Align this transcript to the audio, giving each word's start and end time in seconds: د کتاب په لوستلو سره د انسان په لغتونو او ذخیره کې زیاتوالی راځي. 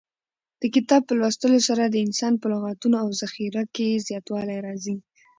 د 0.61 0.63
کتاب 0.75 1.01
په 1.07 1.13
لوستلو 1.19 1.59
سره 1.69 1.83
د 1.85 1.95
انسان 2.05 2.33
په 2.39 2.47
لغتونو 2.53 2.95
او 3.03 3.07
ذخیره 3.21 3.63
کې 3.75 4.03
زیاتوالی 4.07 4.57
راځي. 4.67 4.95